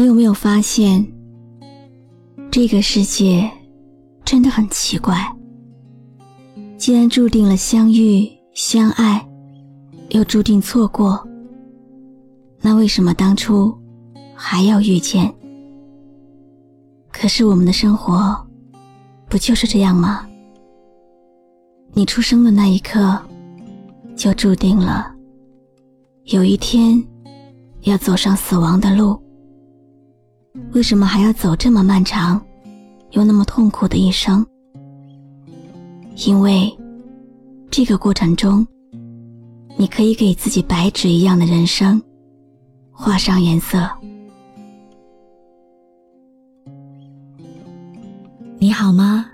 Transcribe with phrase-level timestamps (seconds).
[0.00, 1.06] 你有没有发现，
[2.50, 3.50] 这个世界
[4.24, 5.14] 真的很奇怪？
[6.78, 9.22] 既然注定了相遇、相爱，
[10.08, 11.22] 又注定错过，
[12.62, 13.78] 那为什么当初
[14.34, 15.30] 还要遇见？
[17.12, 18.34] 可是我们的生活
[19.28, 20.26] 不就是这样吗？
[21.92, 23.20] 你出生的那一刻，
[24.16, 25.14] 就注定了
[26.24, 27.06] 有一天
[27.82, 29.22] 要走上死亡的路。
[30.72, 32.40] 为什么还要走这么漫长
[33.12, 34.44] 又那么痛苦的一生？
[36.26, 36.76] 因为
[37.70, 38.66] 这个过程中，
[39.76, 42.00] 你可以给自己白纸一样的人生
[42.90, 43.88] 画上颜色。
[48.58, 49.26] 你好吗？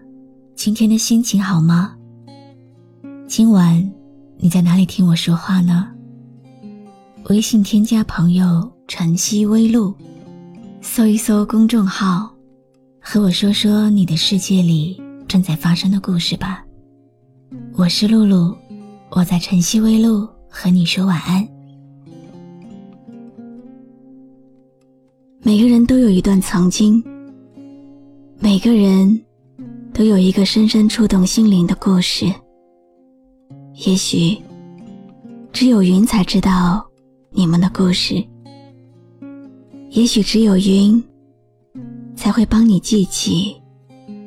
[0.54, 1.96] 今天的心情好吗？
[3.26, 3.92] 今晚
[4.36, 5.88] 你在哪里听我说话呢？
[7.28, 9.94] 微信添加朋友“晨曦微露”。
[10.86, 12.32] 搜一搜公众号，
[13.00, 16.64] 和我说说你的世界里正在发生的故事吧。
[17.74, 18.56] 我是露露，
[19.10, 21.46] 我在晨曦微露和你说晚安。
[25.42, 27.02] 每个人都有一段曾经，
[28.38, 29.22] 每个人
[29.92, 32.32] 都有一个深深触动心灵的故事。
[33.86, 34.38] 也许
[35.52, 36.86] 只有云才知道
[37.32, 38.24] 你们的故事。
[39.96, 41.02] 也许只有云，
[42.14, 43.56] 才会帮你记起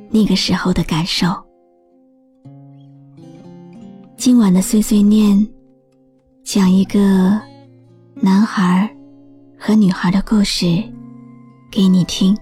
[0.10, 1.28] 那个时候的感受。
[4.18, 5.48] 今晚的碎碎念，
[6.44, 7.40] 讲一个
[8.16, 8.90] 男孩
[9.60, 10.66] 和女孩的故事
[11.70, 12.36] 给你听。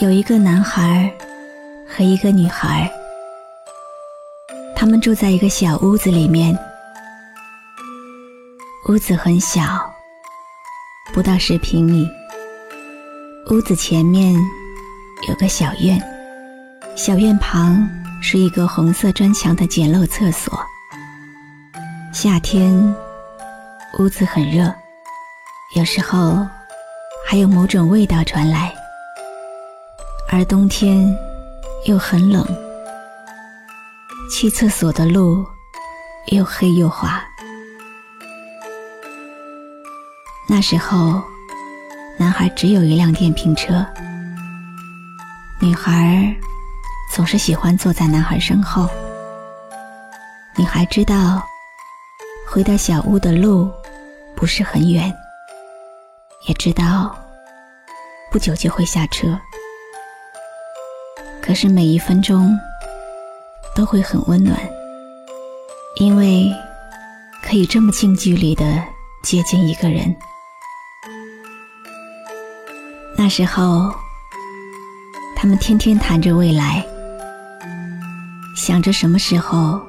[0.00, 1.16] 有一个男孩
[1.86, 2.90] 和一个女孩，
[4.74, 6.58] 他们住在一个小屋子里面。
[8.88, 9.62] 屋子很小，
[11.12, 12.08] 不到十平米。
[13.50, 14.34] 屋子前面
[15.28, 16.02] 有个小院，
[16.96, 17.86] 小院旁
[18.22, 20.58] 是一个红色砖墙的简陋厕所。
[22.14, 22.72] 夏天，
[23.98, 24.74] 屋子很热，
[25.76, 26.46] 有时候
[27.28, 28.70] 还有某种味道传来；
[30.30, 31.14] 而冬天
[31.84, 32.42] 又很冷，
[34.32, 35.44] 去厕所的路
[36.28, 37.22] 又黑又滑。
[40.50, 41.22] 那时候，
[42.16, 43.84] 男孩只有一辆电瓶车，
[45.60, 46.34] 女孩
[47.14, 48.88] 总是喜欢坐在男孩身后。
[50.56, 51.42] 女孩知道
[52.48, 53.70] 回到小屋的路
[54.34, 55.14] 不是很远，
[56.48, 57.14] 也知道
[58.32, 59.38] 不久就会下车。
[61.42, 62.58] 可是每一分钟
[63.74, 64.58] 都会很温暖，
[65.96, 66.50] 因为
[67.42, 68.64] 可以这么近距离的
[69.22, 70.16] 接近一个人。
[73.28, 73.92] 时候，
[75.36, 76.84] 他们天天谈着未来，
[78.56, 79.80] 想着什么时候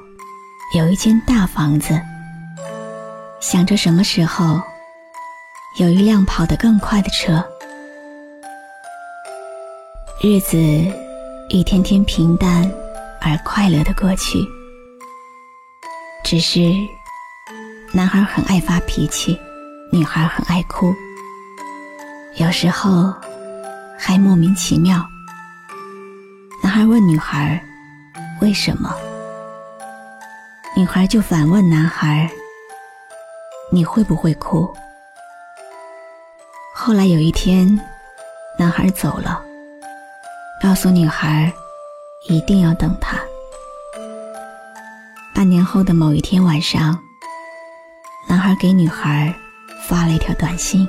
[0.76, 2.00] 有一间大房子，
[3.40, 4.60] 想着什么时候
[5.78, 7.44] 有一辆跑得更快的车。
[10.22, 10.56] 日子
[11.48, 12.70] 一天天平淡
[13.20, 14.38] 而快乐的过去，
[16.22, 16.60] 只是
[17.92, 19.38] 男孩很爱发脾气，
[19.90, 20.94] 女孩很爱哭。
[22.36, 23.12] 有时候
[24.02, 25.06] 还莫名其妙。
[26.62, 27.62] 男孩问女孩
[28.40, 28.92] ：“为什么？”
[30.74, 32.28] 女孩就反问男孩
[33.70, 34.74] ：“你会不会哭？”
[36.74, 37.78] 后来有一天，
[38.58, 39.44] 男孩走了，
[40.62, 41.52] 告诉女孩
[42.26, 43.18] 一定要等他。
[45.34, 46.98] 半年后的某一天晚上，
[48.26, 49.32] 男孩给女孩
[49.86, 50.88] 发了一条短信。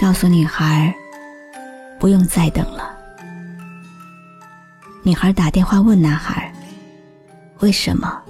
[0.00, 0.94] 告诉女孩，
[2.04, 2.94] 不用再等了。
[5.02, 6.52] 女孩打电话问男孩，
[7.60, 8.20] 为什么？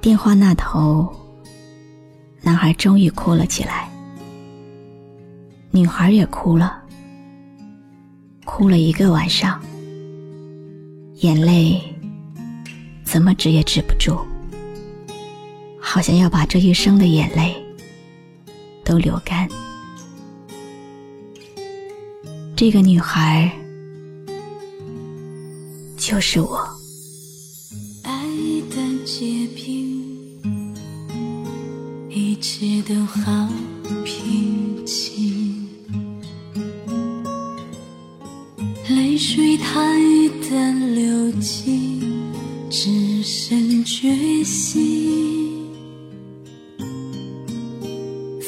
[0.00, 1.08] 电话那头，
[2.42, 3.88] 男孩终于哭了起来，
[5.70, 6.82] 女孩也哭了，
[8.44, 9.62] 哭了一个晚上，
[11.18, 11.80] 眼泪
[13.04, 14.18] 怎么止也止不住，
[15.80, 17.54] 好像要把这一生的眼泪。
[18.84, 19.48] 都流干。
[22.56, 23.52] 这个女孩
[25.98, 26.66] 就是我。
[28.02, 28.10] 爱
[28.70, 30.02] 的结冰
[32.08, 33.46] 一切都好
[34.02, 35.68] 平静
[38.88, 42.00] 泪水它一旦流尽
[42.70, 45.68] 只剩决心。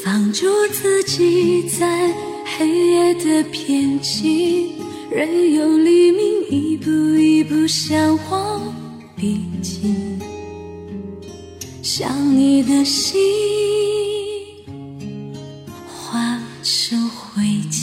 [0.03, 2.11] 放逐自己在
[2.59, 4.73] 黑夜的边际，
[5.09, 8.73] 任由黎明一步一步向我
[9.15, 10.19] 逼近。
[11.81, 13.17] 想你的心
[15.87, 17.41] 化成灰
[17.71, 17.79] 烬。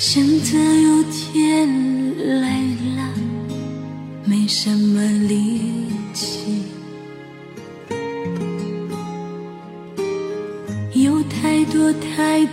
[0.00, 2.62] 现在有天来
[2.96, 3.14] 了，
[4.24, 5.45] 没什么力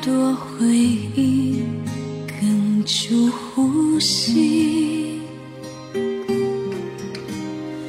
[0.06, 0.68] 多回
[1.16, 1.64] 忆
[2.28, 5.22] 哽住呼吸。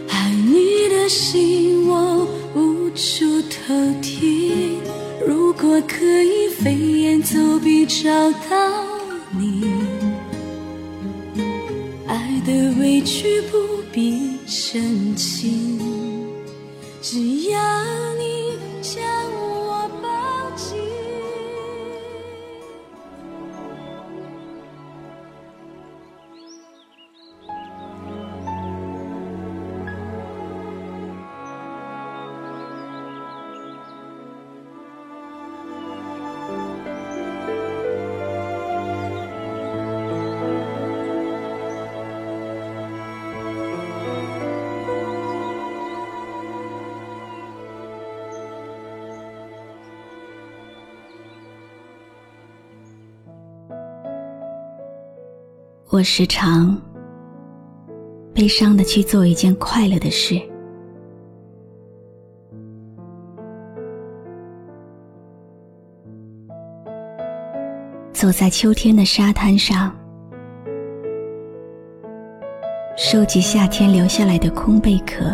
[0.08, 2.24] 爱你的心我
[2.54, 4.78] 无处投递，
[5.26, 8.84] 如果可以飞檐走壁找到
[9.36, 9.64] 你，
[12.06, 13.58] 爱的委屈不
[13.92, 15.80] 必深情，
[17.02, 17.60] 只要
[55.94, 56.76] 我时常
[58.34, 60.34] 悲伤的去做一件快乐的事，
[68.10, 69.94] 走在秋天的沙滩上，
[72.96, 75.24] 收集夏天留下来的空贝壳，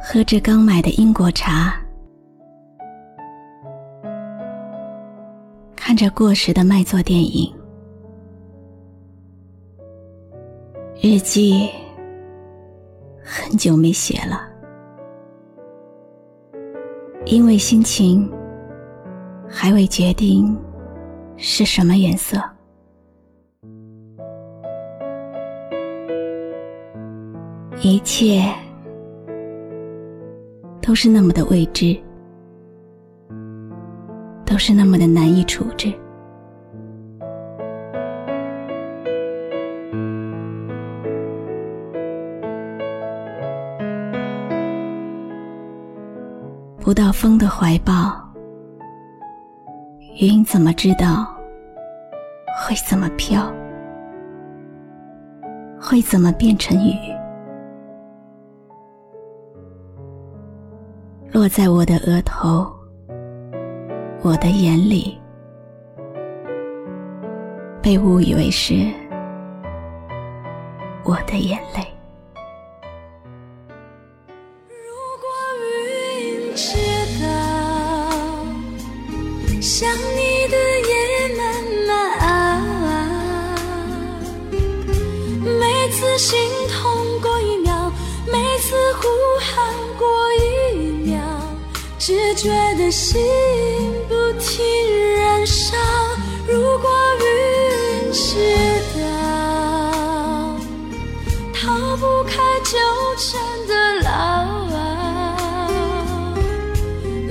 [0.00, 1.78] 喝着刚买的英国茶。
[5.98, 7.52] 着过时的卖座电影，
[11.02, 11.68] 日记
[13.20, 14.48] 很久没写了，
[17.26, 18.30] 因为心情
[19.48, 20.56] 还未决定
[21.36, 22.40] 是什么颜色。
[27.82, 28.44] 一切
[30.80, 31.96] 都是那么的未知。
[34.58, 35.86] 都是那么的难以处置。
[46.80, 48.12] 不到风的怀抱，
[50.18, 51.32] 云怎么知道
[52.58, 53.48] 会怎么飘？
[55.80, 56.94] 会怎么变成雨？
[61.30, 62.68] 落在我的额头。
[64.20, 65.16] 我的眼里，
[67.80, 68.74] 被误以为是
[71.04, 71.97] 我的眼泪。
[92.08, 92.48] 只觉
[92.78, 93.20] 得心。
[94.08, 94.64] 不停
[95.18, 95.76] 燃烧。
[96.46, 98.32] 如果云知
[98.98, 100.56] 道，
[101.52, 102.32] 逃不开
[102.64, 102.78] 纠
[103.18, 104.08] 缠的牢。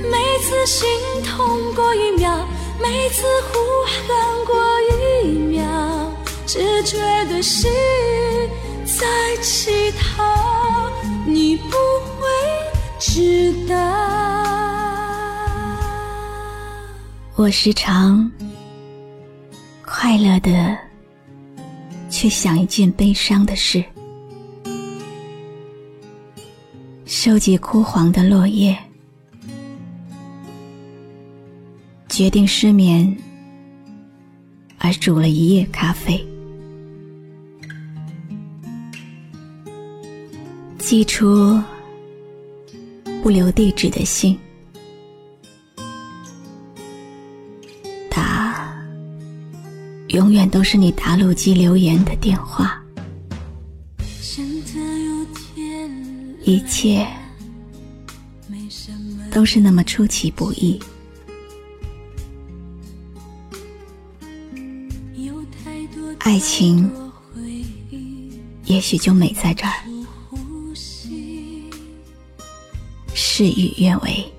[0.08, 0.88] 每次心
[1.24, 2.46] 痛过一秒，
[2.80, 4.06] 每次呼喊
[4.46, 4.54] 过
[5.24, 5.66] 一秒，
[6.46, 7.68] 只觉得心
[8.86, 10.22] 在乞讨。
[11.26, 11.76] 你不
[12.20, 12.28] 会
[13.00, 14.47] 知道。
[17.38, 18.28] 我时常
[19.84, 20.76] 快乐的
[22.10, 23.84] 去想一件悲伤的事，
[27.04, 28.76] 收集枯黄的落叶，
[32.08, 33.16] 决定失眠。
[34.78, 36.26] 而煮了一夜咖啡，
[40.76, 41.62] 寄出
[43.22, 44.36] 不留地址的信。
[50.18, 52.82] 永远都是你打录机留言的电话，
[56.42, 57.06] 一切
[59.30, 60.80] 都是那么出其不意。
[66.18, 66.90] 爱情
[68.64, 69.72] 也许就美在这儿。
[73.14, 74.32] 事与愿违。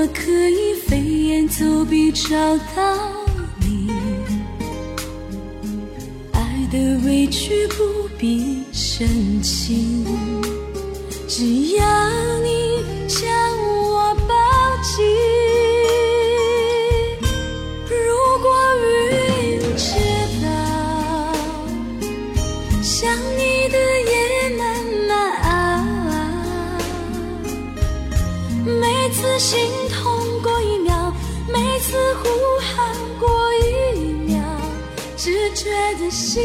[0.00, 2.96] 我可以飞檐走壁找到
[3.60, 3.90] 你，
[6.32, 9.06] 爱的委屈不必深
[9.42, 10.02] 情，
[11.28, 11.84] 只要
[12.38, 13.28] 你将
[35.62, 35.68] 觉
[36.02, 36.42] 得心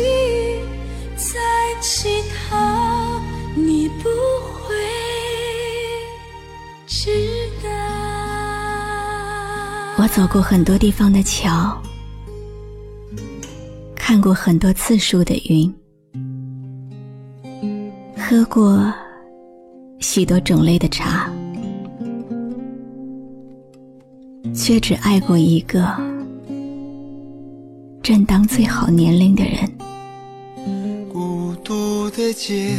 [1.15, 1.39] 在
[1.79, 2.09] 乞
[2.49, 3.21] 讨，
[3.55, 4.09] 你不
[4.59, 4.75] 会
[6.85, 7.09] 知
[7.63, 7.69] 道。
[9.97, 11.81] 我走过很多地方的桥，
[13.95, 15.73] 看过很多次数的云，
[18.17, 18.93] 喝过
[19.99, 21.31] 许多种类的茶。
[24.53, 25.95] 却只爱过一个
[28.05, 29.67] 正当最好年龄的人。
[31.11, 32.77] 孤独的剑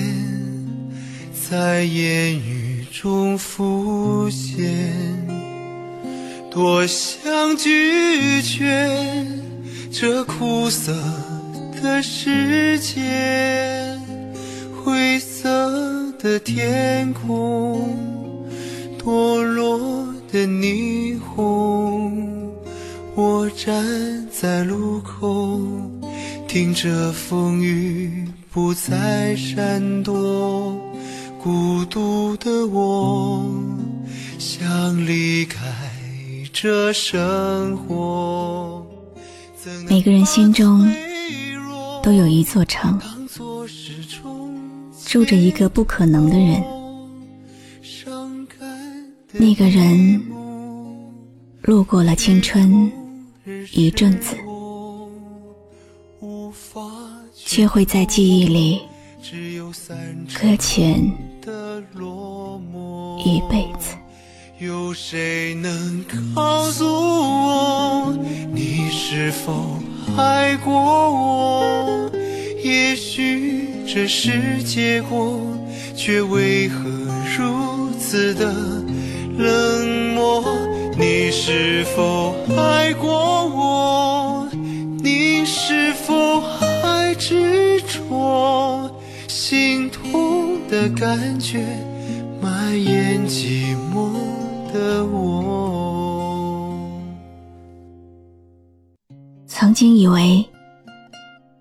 [1.50, 4.64] 在烟雨中浮现，
[6.49, 8.88] 多想拒绝
[9.90, 10.92] 这苦涩
[11.83, 13.99] 的世界。
[14.85, 17.99] 灰色的天空，
[18.97, 22.47] 堕落的霓虹。
[23.16, 25.62] 我站在路口，
[26.46, 30.78] 听着风雨不再闪躲，
[31.42, 33.50] 孤独的我
[34.38, 35.58] 想离开
[36.52, 38.86] 这生活。
[39.88, 40.86] 每个人心中
[42.02, 43.00] 都有一座城，
[45.06, 46.62] 住着一个不可能的人，
[49.32, 50.22] 那个人
[51.62, 52.92] 路过了青春。
[53.70, 54.34] 一阵子，
[57.32, 58.82] 却会在记忆里
[60.34, 61.00] 搁浅
[63.24, 63.94] 一辈子。
[64.58, 68.18] 有谁能告诉我，
[68.52, 69.78] 你是否
[70.16, 72.10] 爱过我？
[72.64, 75.40] 也许这是结果，
[75.94, 76.90] 却为何
[77.38, 78.52] 如此的
[79.38, 80.42] 冷漠？
[80.98, 83.35] 你是否爱过
[90.90, 91.64] 感觉
[92.40, 94.12] 蔓延寂寞
[94.72, 96.72] 的我。
[99.46, 100.44] 曾经以为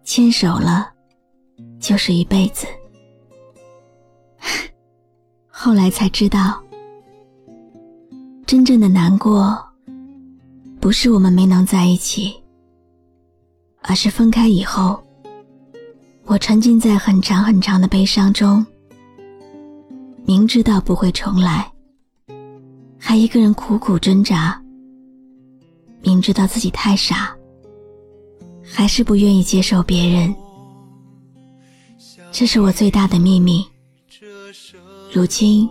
[0.03, 0.91] 牵手了
[1.79, 2.67] 就是一辈子，
[5.49, 6.61] 后来才知道。
[8.45, 9.57] 真正的难过，
[10.79, 12.35] 不是我们没能在一起，
[13.81, 15.03] 而是分开以后，
[16.25, 18.63] 我沉浸在很长很长的悲伤中，
[20.27, 21.71] 明知道不会重来，
[22.97, 24.59] 还一个人苦苦挣扎，
[26.01, 27.31] 明知道自己太傻，
[28.63, 30.35] 还是不愿意接受别人，
[32.31, 33.63] 这是我最大的秘密，
[35.13, 35.69] 如今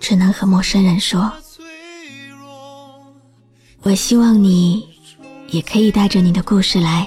[0.00, 1.30] 只能和陌生人说。
[3.82, 4.88] 我希望你
[5.50, 7.06] 也可以带着你的故事来。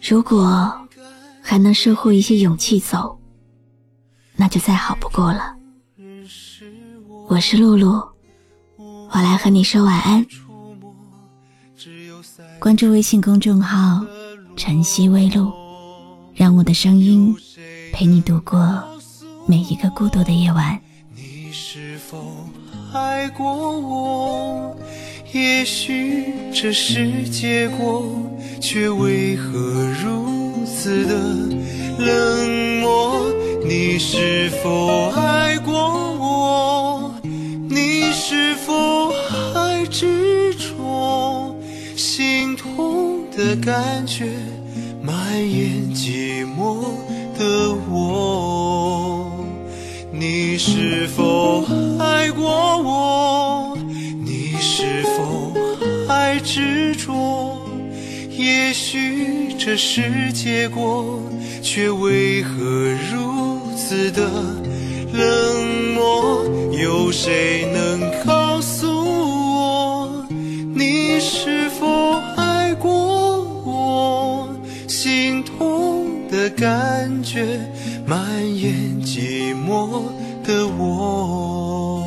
[0.00, 0.72] 如果
[1.42, 3.19] 还能收获一些勇气走，
[4.40, 5.54] 那就再好不过了。
[7.28, 8.02] 我是露露，
[8.78, 10.24] 我来和你说晚安。
[12.58, 14.02] 关注微信公众号
[14.56, 15.52] “晨曦微露”，
[16.34, 17.36] 让我的声音
[17.92, 18.82] 陪你度过
[19.46, 20.80] 每一个孤独的夜晚。
[21.14, 22.48] 你是否
[22.94, 24.74] 爱过我？
[25.34, 28.10] 也许这是结果，
[28.58, 29.52] 却为何
[30.02, 31.14] 如此的
[31.98, 33.38] 冷漠？
[33.70, 35.72] 你是否爱过
[36.18, 37.14] 我？
[37.68, 39.12] 你是否
[39.52, 41.54] 还执着？
[41.94, 44.26] 心痛的感觉
[45.00, 46.82] 蔓延寂寞
[47.38, 49.30] 的我，
[50.10, 51.64] 你是否
[52.00, 53.78] 爱过我？
[54.24, 55.54] 你是否
[56.08, 57.56] 还执着？
[58.36, 61.22] 也许这是结果，
[61.62, 62.50] 却为何
[63.12, 63.29] 如
[63.90, 64.22] 似的
[65.12, 70.24] 冷漠，有谁能告诉我，
[70.72, 74.48] 你是否爱过我？
[74.86, 77.58] 心痛的感觉
[78.06, 78.16] 蔓
[78.56, 80.04] 延寂寞
[80.44, 82.06] 的我。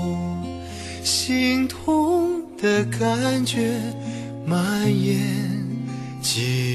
[1.04, 3.74] 心痛的感觉
[4.46, 5.20] 蔓延
[6.24, 6.73] 寂寞。